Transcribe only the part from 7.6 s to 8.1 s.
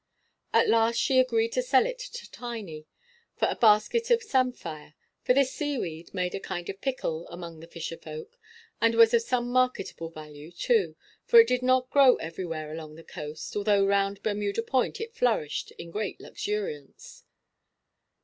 fisher